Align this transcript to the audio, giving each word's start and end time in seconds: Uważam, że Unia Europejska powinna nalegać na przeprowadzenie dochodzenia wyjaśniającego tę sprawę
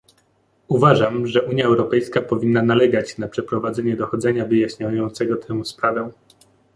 Uważam, 0.67 1.27
że 1.27 1.41
Unia 1.43 1.65
Europejska 1.65 2.21
powinna 2.21 2.61
nalegać 2.63 3.17
na 3.17 3.27
przeprowadzenie 3.27 3.95
dochodzenia 3.95 4.45
wyjaśniającego 4.45 5.35
tę 5.37 5.65
sprawę 5.65 6.09